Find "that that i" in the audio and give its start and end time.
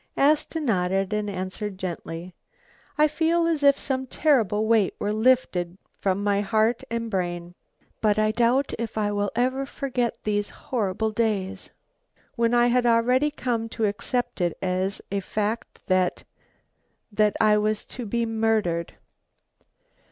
15.85-17.59